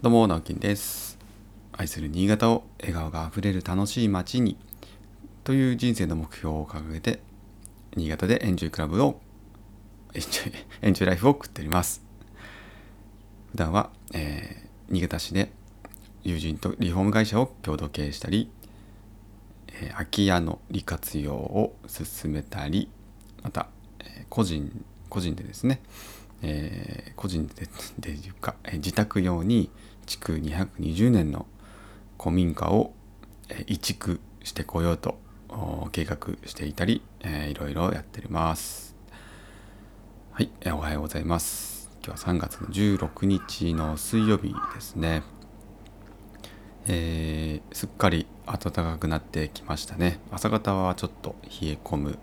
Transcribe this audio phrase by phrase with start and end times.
[0.00, 1.18] どうも、直樹です。
[1.72, 4.56] 愛する新潟を笑顔があふれる楽しい街に
[5.42, 7.18] という人生の目標を掲げて、
[7.96, 9.20] 新潟でエンジョイクラブを、
[10.14, 10.52] エンジョイ、
[10.86, 12.00] エンジョイライフを送っております。
[13.50, 15.50] 普段は、えー新潟市で
[16.22, 18.52] 友人とリフォーム会社を共同経営したり、
[19.66, 22.88] えー空き家の利活用を進めたり、
[23.42, 23.68] また、
[23.98, 25.80] えー個人個人でですね、
[26.42, 27.68] えー個人で
[27.98, 29.70] でいうか、えー自宅用に
[30.06, 31.46] 築220年の
[32.20, 32.92] 古民家を、
[33.48, 38.94] えー移築してこようとお計画していたり、えーいろいろやっております。
[40.32, 41.90] はい、えーおはようございます。
[42.04, 45.22] 今日は3月の16日の水曜日ですね。
[46.86, 52.18] えーすっかり暖かくなってきましたね朝方はちょっと冷え込む、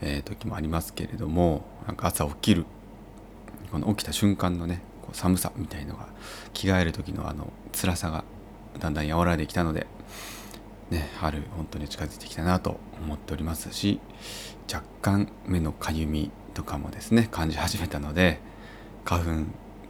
[0.00, 2.66] えー時もありますけれどもなんか朝起きる
[3.66, 6.08] この起きた瞬間のねこう寒さみたいのが
[6.52, 8.24] 着替える時のあの辛さが
[8.78, 9.86] だんだん和らいできたので、
[10.90, 14.00] ね、春本当に近づいてきたなと思っておりますし
[14.72, 18.40] 若干目のかゆみとかもですね感じ始めたので
[19.04, 19.30] 花粉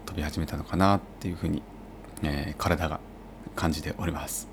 [0.07, 1.63] 飛び始めたのかなっていうふうに、
[2.23, 3.01] えー体が
[3.57, 4.49] 感じております。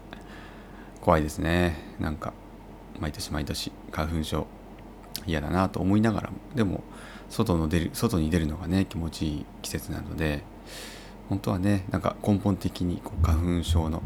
[1.02, 1.76] 怖いですね。
[2.00, 2.34] なんか
[3.00, 4.48] 毎年毎年花粉症
[5.26, 6.84] 嫌だなと思いながらもでも
[7.30, 10.44] 外の出る外に出るのがね気持ちいい季節なので
[11.30, 14.04] 本当はねなんか根本的にこう花粉症の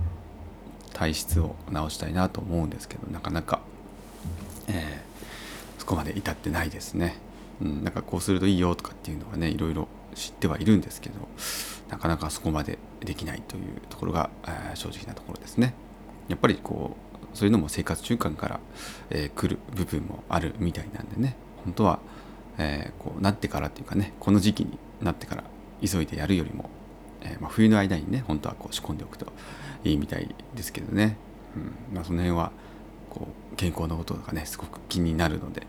[0.93, 3.61] 体質を治したいなと思うんですけどなかなか、
[4.67, 5.07] えー
[5.77, 7.15] そこまで至ってないですね、
[7.61, 11.15] うん、なんかこうするといいよとかっていうのはねいろいろ知ってはいるんですけど
[11.89, 15.73] なかなかそこまでできないというところが、えー正直なところですね。
[16.27, 18.59] やっぱりこうそういうのも生活習慣から、
[19.09, 21.35] えー来る部分もあるみたいなんでね。
[21.63, 21.99] 本当は、
[22.57, 25.43] えーこうなってからっていうかねこの時期になってから
[25.85, 26.69] 急いでやるよりも、
[27.21, 29.27] えーまあ、冬の間にね本当はこう仕込んでおくと
[29.83, 31.17] いいみたいですけどね、
[31.55, 31.95] うん。
[31.95, 32.51] まあ、その辺は
[33.09, 35.67] こう健康のこととかねすごく気になるので、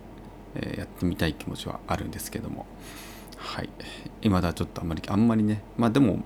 [0.54, 2.66] えやってみたい気持ちはあるんですけども。
[3.36, 3.68] はい。
[4.22, 5.62] 今だちょっとあんまりあんまりね。
[5.76, 6.24] まあでも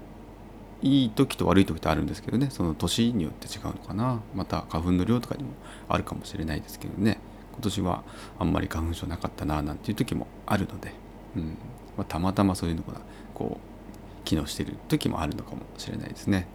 [0.82, 2.48] いい時と悪い時とあるんですけどね。
[2.50, 4.20] その年によって違うのかな。
[4.34, 5.50] また花粉の量とかにも
[5.88, 7.18] あるかもしれないですけどね。
[7.52, 8.02] 今年は
[8.38, 10.92] あんまり花粉症なかったななんていう時もあるので、
[11.36, 11.56] うん。
[11.96, 13.00] まあ、たまたまそういうのが
[13.34, 16.46] こう機能している時もあるのかもしれないですね。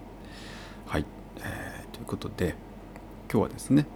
[0.87, 1.05] はい、
[1.39, 2.55] えーということで
[3.31, 3.87] 今日はですね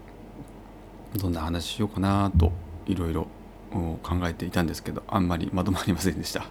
[1.16, 2.52] どんな話しようかなと
[2.86, 3.28] いろいろ
[3.72, 6.46] 考えていたんですけどあんまりまとまりませんでした。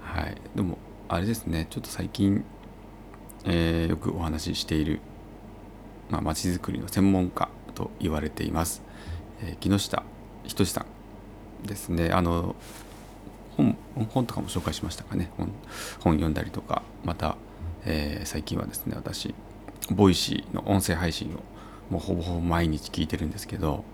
[0.00, 0.36] はい。
[0.54, 0.78] でも
[1.08, 2.44] あれですねちょっと最近、
[3.44, 5.00] えーよくお話ししている
[6.10, 8.82] まちづくりの専門家と言われています、
[9.42, 10.02] えー木下
[10.44, 10.86] 斉さ
[11.62, 12.10] んですね。
[12.10, 12.54] あの
[13.56, 13.76] 本
[14.12, 15.30] 本とかも紹介しましたかね。
[15.38, 15.52] 本
[16.00, 17.36] 本読んだりとかまた、
[17.84, 19.34] えー最近はですね私
[19.90, 21.42] Voicy の音声配信を
[21.90, 23.84] もうほぼほぼ毎日聞いてるんですけど、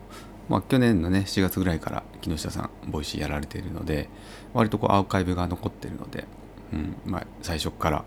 [0.49, 4.09] まあ、去年のね7月ぐらいから木下さん Voicy やられているので
[4.55, 6.27] 割とこうアーカイブが残ってるので、
[6.73, 8.05] うんまあ、最初から、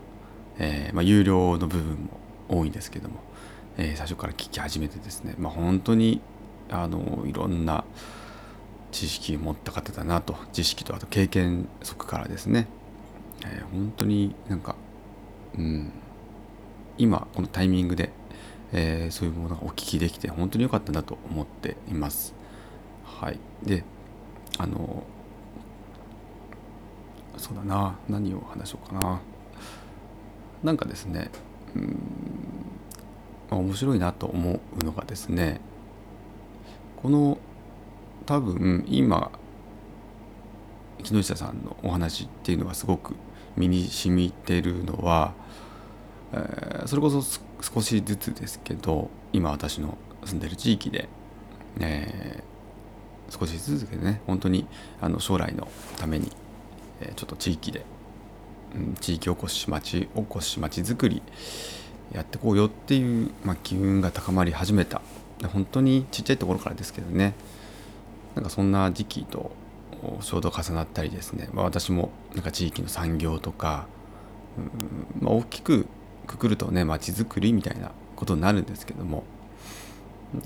[0.58, 3.20] えーまあ、有料の部分も多いんですけども、
[3.76, 6.20] えー最初から聞き始めてですね、まあ、本当に
[6.70, 7.84] あのいろんな
[8.92, 12.66] 知識を持った方だなと知識とあと経験則からですね、
[13.44, 14.76] えー本当になんか、
[15.58, 15.92] うん、
[16.96, 18.10] 今このタイミングで、
[18.72, 22.34] えーそういうものがお聞きできて本当に良かったなと思っています。
[23.04, 23.84] はい、で
[24.58, 25.04] あの
[27.38, 27.96] そうだな。
[28.08, 29.20] 何を話そうかな。
[30.62, 31.30] なんかですね
[31.76, 31.98] うん
[33.50, 35.60] 面白いなと思うのがですね
[37.02, 37.38] この
[38.26, 39.30] 多分今
[41.02, 43.14] 木下さんのお話っていうのがすごく
[43.56, 45.34] 身に染みてるのは、
[46.32, 47.22] えーそれこそ
[47.60, 51.08] 少しずつですけど今私の住んでる地域で、
[51.80, 52.54] えー
[53.30, 54.66] 少しずつでね本当に
[55.00, 55.66] あの将来の
[55.98, 56.30] ために、
[57.00, 57.84] えちょっと地域で、
[58.74, 61.22] うん、地域おこし町おこし町づくり
[62.12, 65.00] やってこうよっていう、まあ、機運が高まり始めた。
[65.52, 67.34] 本当にちっちゃいところからですけどね。
[68.34, 69.52] なんかそんな時期と
[70.20, 73.86] ちょうど重なったりですね、まあ、私もなんか地域の産業とか、
[75.20, 75.86] うんまあ、大きく
[76.26, 79.24] くくるとね町づくりみたいなことになるんですけども。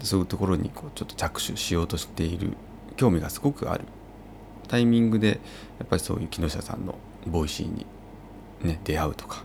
[0.02, 2.52] そういうところにこうちょっと着手しようとしている
[2.96, 3.84] 興味がすごくある。
[4.68, 5.40] タイミングで
[5.78, 6.96] やっぱりそういう木下さんの
[7.26, 7.86] Voicy に、
[8.62, 9.44] ね、出会うとか。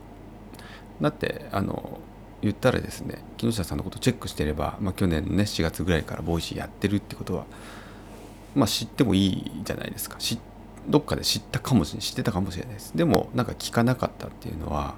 [1.02, 2.00] だってあの
[2.42, 7.46] 言ったらですね木下さんのことチェックしてれば、まあ、去年のね4月ぐらいから Voicy やってるってことは、
[8.56, 10.18] まあ、知ってもいいじゃないですか。
[10.88, 12.96] どっかで知ったかもしれない知ってたかもしれないです。
[12.96, 14.96] でもなんか聞かなかったっていうのは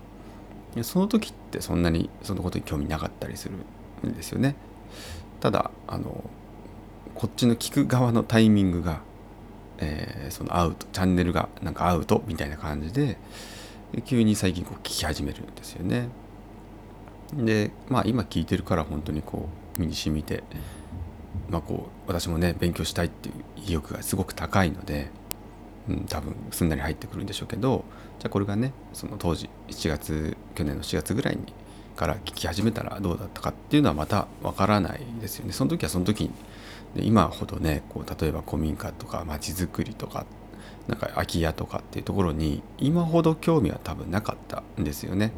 [0.75, 3.55] いやその時ってってそんなにそのことに興味なかったりする
[4.07, 4.55] んですよね。
[5.39, 6.23] ただあの
[7.13, 8.99] こっちの聞く側のタイミングが、
[9.79, 13.17] えー、そのアウトチャンネルがなんかアウトみたいな感じで
[14.05, 16.09] 急に最近こう聞き始めるんですよね。
[17.33, 20.43] でまあ今聞いてるから本当にこう身に染みて、
[21.49, 23.35] まあ、こう私もね勉強したいっていう
[23.67, 25.09] 意欲がすごく高いので、
[25.89, 27.83] うん、多分すんなり入ってくるんでしょうけど
[28.19, 31.53] じゃあこれがねその当時7月去年の4月ぐらいに
[31.95, 35.53] から聞き始めたらどうだったかっていうのはまたわからないですよね。
[35.53, 36.29] その時はその時
[36.95, 40.25] に今ほどねこう例えば古民家とか街づくりとか
[40.87, 45.31] なんか空き家とかっていうところに今ほど興味は多分なかったんですよね。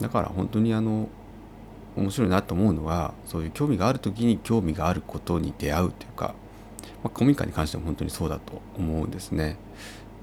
[0.00, 1.08] だから本当にあの
[1.96, 6.34] 面白いなと思うのはそういう興味がある時に興味があることに出会うというか、
[7.02, 9.56] まあ、古民家に関しても本当にそうだと思うんですね。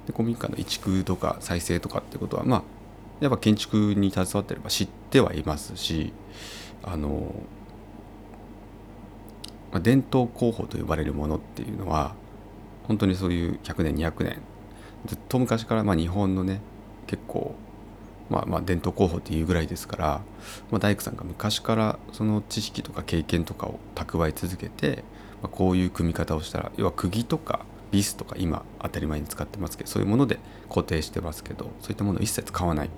[0.08, 2.64] で古民家の移築とか再生とかってことはまあ
[3.20, 6.14] やっぱ建築に携わってれば知ってはいますし
[6.84, 7.34] あの、
[9.72, 12.16] まあ、伝統工法と呼ばれるものっていうのは
[12.88, 14.42] 本当にそういう100年200年。
[15.06, 16.60] ずっと昔からまあ日本のね
[17.08, 17.56] 結構
[18.30, 20.08] まあ、まあ伝統工法っていうぐらいですから、
[20.72, 25.04] まあ、大工さんが昔からその知識とか経験とかを蓄え続けて、
[25.42, 30.38] まあ、こういう組み方をしたら要は釘とかビスとか今当たり前に使ってますけどそういうもので
[30.70, 32.90] 固定してますけどそういったものを一切使わない、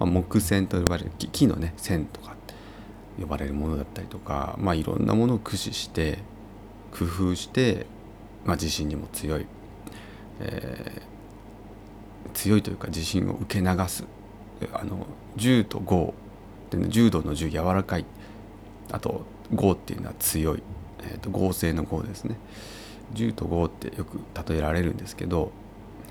[0.00, 2.35] まあ、木線と呼ばれる木のね線とか
[3.20, 6.18] 呼ばれるものだったりとか、まあ、いろんなものを駆使して
[6.92, 7.86] 工夫して、
[8.44, 9.46] まあ、地震にも強い、
[10.40, 14.04] えー、強いというか地震を受け流す。
[14.72, 16.14] あの10と5
[16.70, 18.06] で、ね、柔道の10柔らかい。
[18.90, 20.62] あと5っていうのは強い、
[21.02, 22.36] えーと、合成の5ですね。
[23.14, 25.52] 10と5ってよく例えられるんですけど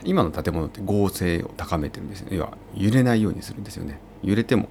[0.04, 4.00] 今の建物って合成を高めてるんですよ要は揺れないようにするんですよね。
[4.24, 4.70] 揺れても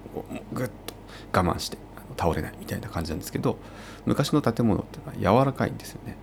[0.52, 0.94] グッと
[1.32, 1.78] 我慢して。
[2.16, 3.58] 倒れないみたいな感じなんですけど
[4.06, 6.16] 昔の建物ってのは柔らかいんですよね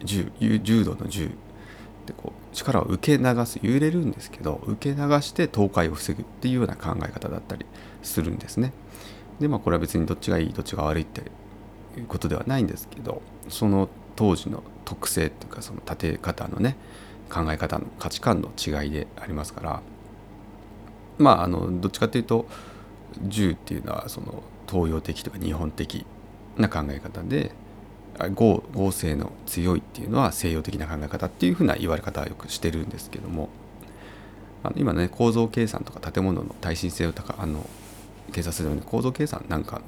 [0.00, 1.30] 10度の10
[2.06, 7.66] でこう力を受け流す揺れるんですけど受け流して倒壊を防ぐっていうような考え方だったり
[8.02, 8.72] するんですね。
[9.40, 11.20] でまあこれは別にどっちがいいどっちが悪いって
[11.98, 16.76] いうことではないんですけどその当時の特性っていうかその建て方のね
[17.28, 19.82] 考え方の価値観の違いでありますから
[21.18, 22.46] まああのどっちかっていうと
[23.22, 26.06] 銃っていうのはその東洋的とか日本的
[26.56, 27.52] な考え方で
[28.18, 33.50] 合合成の強いっていうのは西洋的な考え方っていうふうな言われ方はよくしてるんですけども
[34.62, 37.68] あの今ね構造計算とか建物の耐震性を高あの
[38.32, 39.82] 計算するのに構造計算なんかの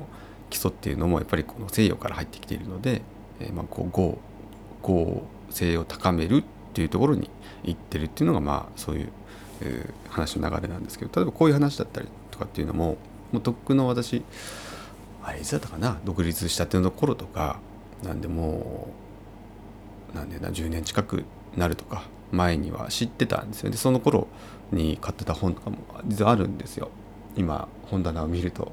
[0.51, 3.03] 基礎っていうのもやっぱりこの西洋から入ってきているので、
[3.41, 4.19] えー、まあこう合
[4.83, 6.43] 合性を高めるっ
[6.75, 7.31] ていうところに
[7.65, 9.13] 行ってるっていうのがまあそういう、
[9.63, 12.97] えー、話の流れなんですけど例えばこういう話だったりとかっていうのも
[13.33, 14.23] もうとっくの私
[15.29, 15.99] あれいつだったかな？
[16.05, 17.61] 独立したての頃とか
[18.03, 18.89] なんでも
[20.13, 21.25] うなんでな10年近く
[21.57, 23.77] なるとか前には知ってたんですよね。
[23.77, 24.27] その頃
[24.73, 26.91] に買ってた本とかも実はあるんですよ。
[27.37, 28.73] 今本棚を見ると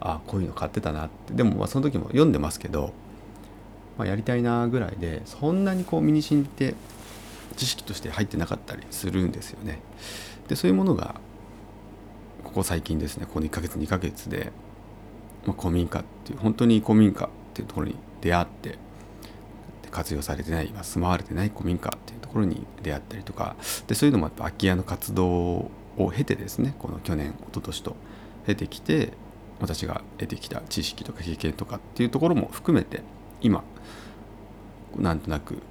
[0.00, 1.34] あこういうの買ってたなって。
[1.34, 2.92] でもまあその時も読んでますけど、
[3.98, 6.74] まあ、やりたいなぐらいでそんなにこう身に染みて
[7.56, 9.80] 知識として入ってなかったりするんですよね。
[10.46, 11.16] でそういうものが
[12.44, 14.52] ここ最近ですねここ1ヶ月2ヶ月で、
[15.46, 18.78] まあ、古民家っていう本当に古民家っていうところに出会って
[19.90, 25.70] 活用されてない今住まわれてない古民家っていうところに出会ったりとかでそういうのもやっぱ空き家の活動を
[26.14, 27.96] 経てですねこの去年一昨年と
[28.46, 29.12] 経てきて
[29.60, 33.02] 私が得てきた知識とか経験とかっていうところも含めて
[33.40, 33.64] 今
[34.96, 35.62] なんとなく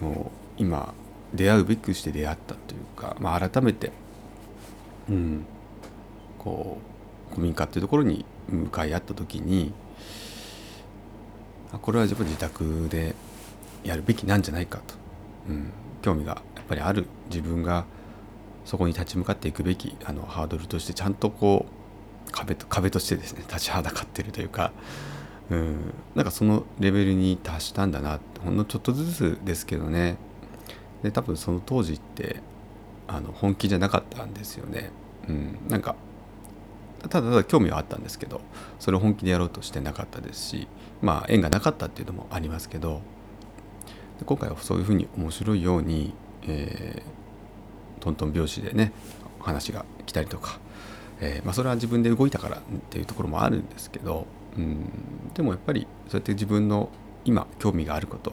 [0.00, 0.92] もう今
[1.34, 3.90] 出会うべくして出会ったというか、まあ、改めて、
[5.08, 5.46] うん、
[6.38, 6.78] こ
[7.30, 9.72] う古民家っていうところに向かい合った時に
[11.80, 13.14] これは自分自宅で
[13.84, 14.94] やるべきなんじゃないかと、
[15.48, 15.70] うん、
[16.02, 17.84] 興味がやっぱりある自分が
[18.64, 21.66] そこに立ち向かっていくべきあのハードルとしてちゃんとこ
[22.28, 24.72] う壁と壁としてですね 立ちはだかってるというか、
[25.50, 30.16] うん、なんかそのレベルに達したんだなほんのちょっとずつですけどね。
[31.02, 32.40] で多分その当時って
[33.08, 34.90] あの本気じゃなかったんですよね。
[35.28, 35.96] うん、なんか
[37.08, 38.40] ただただ興味はあったんですけど
[38.78, 40.68] それを本気でやろうとしてなかったですし
[41.00, 43.02] まあ縁がなかったっていうのもありますけど
[44.24, 46.14] 今回はそういうふうに面白いように、
[46.46, 48.92] えー、トントン拍子でね
[49.40, 50.60] 話が来たりとか、
[51.20, 54.88] えー、まあ、それは自分で動いたからっていうところもあるんですけど、うん、
[55.34, 56.90] でもやっぱりそうやって自分の
[57.24, 58.32] 今興味があること、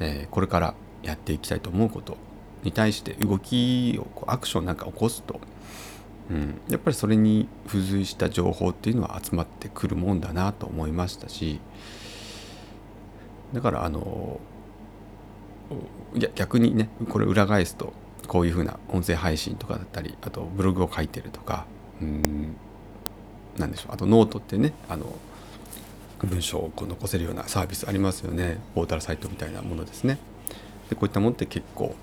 [0.00, 2.16] えー、これからやっていきたいと思うこと
[2.62, 5.40] に対して動きをこうアクションなんか起こすと
[6.30, 11.60] うん、やっぱりそれに付随した情報っていうのは集まってくるもんだなと思いましたし
[13.52, 14.40] だからあの
[16.14, 17.92] いや逆にねこれ裏返すと
[18.28, 21.66] こういうふうな音声配信とかだったりあとブログを書いてるとか
[22.00, 22.56] うん
[23.58, 23.94] なんでしょう。
[23.94, 25.14] あとノートってねあの
[26.24, 28.58] 文章をこう残せるようなサービスありますよね。
[28.74, 30.18] ポータルサイトみたいなものですね。
[30.88, 31.94] でこういったものって結構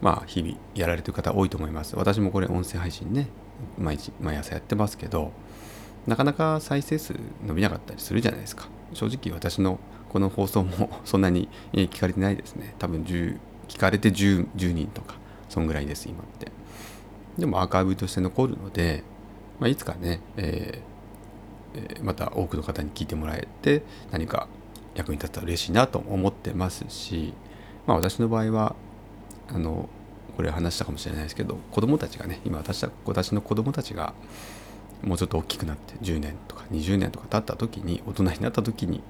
[0.00, 1.96] まあ日々やられてる方多いと思います。
[1.96, 3.28] 私もこれ音声配信ね
[3.78, 5.32] 毎日毎朝やってますけど
[6.06, 7.14] なかなか再生数
[7.46, 8.68] 伸びなかったりするじゃないですか。
[8.92, 9.78] 正直私の
[10.10, 12.74] この放送も そんなに聞かれてないですね。
[12.78, 15.16] 多分10聞かれて 10, 10人とか
[15.48, 16.52] そんぐらいです今って。
[17.38, 19.02] でもアーカイブとして残るので、
[19.58, 23.82] まあ、いつかね、えー、また多くの方に聞いてもらえて
[24.12, 24.46] 何か
[24.94, 27.34] 役に立ったら嬉しいなと思ってますし、
[27.86, 28.76] まあ、私の場合は
[29.48, 29.88] あの
[30.36, 34.14] これ話したかもしれないですけど子供たちがね今私私の子供たちが
[35.02, 39.02] もうちょっと大きくなって10年とか20年とか経った時に大人になった時に、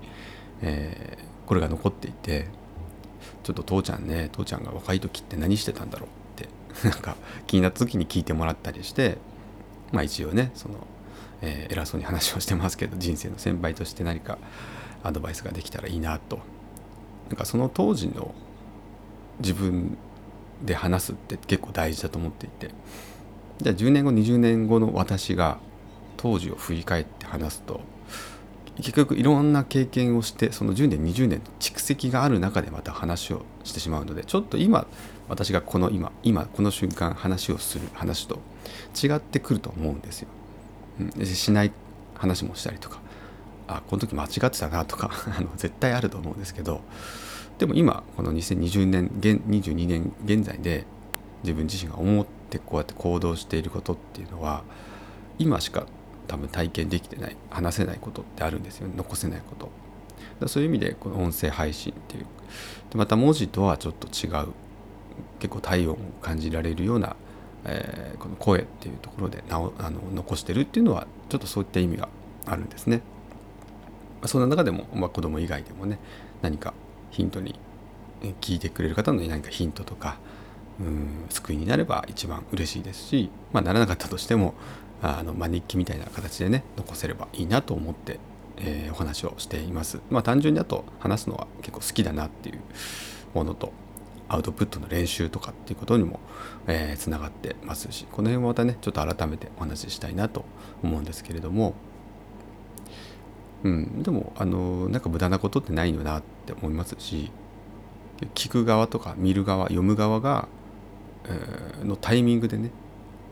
[0.62, 2.46] えー、これが残っていて
[3.42, 6.48] ちょっと父ちゃんね父ちゃんが若い時って何してたんだろうって
[6.88, 7.16] なんか
[7.46, 9.18] 気になった時に聞いてもらったりして
[9.92, 10.74] まあ一応ねその、
[11.42, 14.38] えー、偉そうに話をしてますけど人生の先輩として何か
[15.02, 16.40] アドバイスができたらいいなと。
[17.28, 18.34] なんかその当時の
[19.40, 19.96] 自分
[20.64, 22.70] で話すって結構大事だと思っていて
[23.60, 25.58] じゃあ10年後20年後の私が
[26.16, 27.80] 当時を振り返って話すと
[28.76, 34.86] 結局いろんな経験をしてその10年20年蓄積がある中でまた話をしてしまうのでちょっと今
[35.28, 38.40] 私がこの今今この瞬間話をする話と
[39.00, 40.28] 違ってくると思うんですよ。
[41.00, 41.72] うん、しない
[42.14, 43.00] 話もしたりとか
[43.66, 46.82] あこの時間違ってたなとか あの絶対あると思うんですけど
[47.58, 50.84] でも今この2020年現22年現在で
[51.42, 54.64] 自分自身が思ってこうやって行動していることっていうのは
[55.38, 55.86] 今しか
[56.26, 58.94] 多分体験できてない話せないことってあるんですよね。
[58.96, 59.70] 残せないこと。
[60.40, 62.26] だそういう意味でこの音声配信っていう。
[62.90, 64.52] でまた文字とはちょっと違う
[65.38, 67.16] 結構体温を感じられるような、
[67.64, 72.08] えー、この声っていうところでなおあの残してるっていうのはちょっとそういった意味が
[72.46, 73.02] あるんですね。
[74.24, 75.98] そんな中でも、まあ、子供以外でもね
[76.40, 76.72] 何か
[77.14, 77.54] ヒントに
[78.40, 80.18] 聞いてくれる方の何かヒントとか
[80.80, 84.54] うん救いになれば一番嬉しいですし、まあ、ならなかったとしても
[85.00, 88.18] あの、まあ、日記みたいな形でね残せればいいなと思って、
[88.56, 90.00] えー、お話をしています。
[90.10, 92.60] まあ、単純にあと話すのは結構好きだなっていう
[93.34, 93.72] ものと
[94.28, 96.18] アウトプットの練習とかっていうことにも
[96.66, 100.44] つな、えー、がってますしこの辺はまたねちょっと改めてお話ししたいなと
[100.82, 101.74] 思うんですけれども
[103.64, 107.30] うん、でもあのなんか無駄なことってないよなってって思いますし
[108.34, 110.48] 聞く側とか見る側読む側が、
[111.26, 112.70] え、のタイミングでね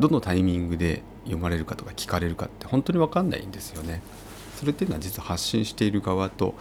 [0.00, 4.02] どのタイミングで読まれるかとか聞かれるかって本当に分かんないんですよね。
[4.57, 6.54] それっていうのは実は発信している側と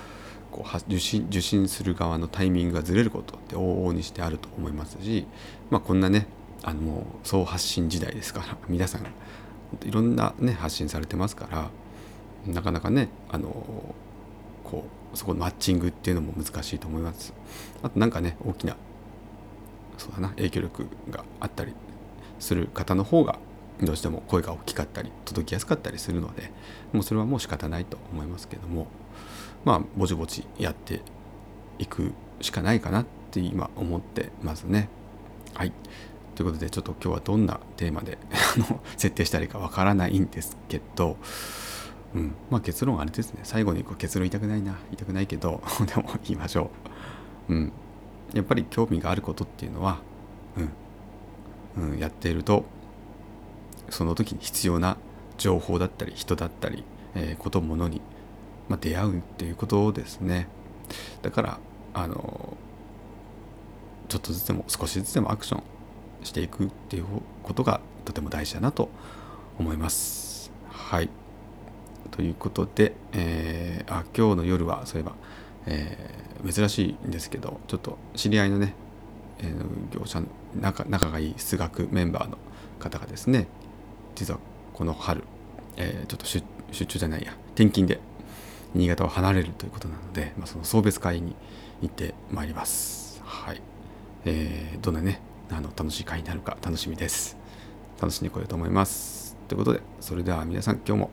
[0.52, 5.26] こう受信受信する側のタイミングがずれることって往々にしてあると思いますし、
[5.70, 6.28] まあ、こんなね
[6.64, 9.06] あのもう総発信時代ですから皆さん
[9.88, 11.70] いろんなね発信されてますから
[12.48, 13.50] なかなかねあの
[14.64, 17.34] こうそこのマッチングっていうのも難しいと思います。
[17.84, 18.76] あとなんかね大きな
[19.98, 21.74] そうだな影響力があったり
[22.40, 23.40] する方の方が
[23.82, 26.52] どうしても声が大きかったり届きやすかったりするので
[26.94, 28.88] もうそれはもう仕方ないと思いますけども。
[29.64, 31.02] まあぼちぼちやって
[31.78, 34.90] いくしかないかなって今思ってますね。
[35.54, 35.74] はい。
[36.36, 38.18] ということでちょっと今日はどんなテーマで
[38.98, 41.18] 設定したらいいかわからないんですけど
[42.14, 43.42] うん、まあ結論あれですね。
[43.44, 44.74] 最後にこう結論言いたくないな。
[44.86, 46.72] 言いたくないけど でも言いましょ
[47.50, 47.72] う、うん、
[48.34, 50.00] やっぱり興味があることっていうのは、
[51.78, 52.66] うん、うん、やっていると
[53.90, 54.98] その時に必要な
[55.38, 56.84] 情報だったり人だったり、
[57.16, 58.02] えー、ことものに、
[58.70, 60.48] まあ、出会うっていうことですね。
[61.22, 61.60] だから
[61.94, 62.58] あの
[64.08, 65.64] ちょっとずつでも少しずつでもアクション
[66.24, 67.06] していくっていう
[67.44, 68.90] ことがとても大事だなと
[69.58, 70.52] 思います。
[70.70, 71.10] はい。
[72.10, 75.14] ということで、えー、あ今日の夜はそういえば、
[75.66, 78.74] えー、珍しいんですけどちょっと知り合いのね、
[79.40, 80.28] えー、業者の
[80.60, 82.38] 仲仲がいい数学メンバーの
[82.80, 83.48] 方がですね
[84.16, 84.40] 実は
[84.74, 85.24] この春、
[85.78, 88.00] えー、ちょっと出張じゃないや転勤で
[88.74, 91.36] 新潟を離れるということなので、まあ、その送別会に
[91.82, 93.22] 行ってまいります。
[93.26, 93.62] はい、
[94.26, 97.38] えー、どんなねあの楽しい会になるか楽しみです。
[98.00, 99.36] 楽しんでこようと思います。
[99.48, 101.10] ということでそれでは皆さん今日も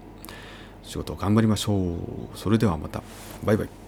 [0.89, 1.99] 仕事を頑張りましょう。
[2.35, 3.03] それではまた。
[3.45, 3.88] バイバイ。